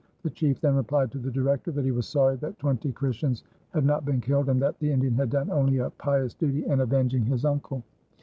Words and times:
The 0.23 0.31
chief 0.31 0.59
then 0.59 0.73
replied 0.75 1.11
to 1.11 1.19
the 1.19 1.29
Director 1.29 1.69
that 1.73 1.85
he 1.85 1.91
was 1.91 2.07
sorry 2.07 2.35
that 2.37 2.57
twenty 2.57 2.91
Christians 2.91 3.43
had 3.71 3.85
not 3.85 4.03
been 4.03 4.19
killed 4.19 4.49
and 4.49 4.59
that 4.59 4.79
the 4.79 4.91
Indian 4.91 5.13
had 5.13 5.29
done 5.29 5.51
only 5.51 5.77
a 5.77 5.91
pious 5.91 6.33
duty 6.33 6.65
in 6.65 6.79
avenging 6.79 7.23
his 7.27 7.45
uncle. 7.45 7.83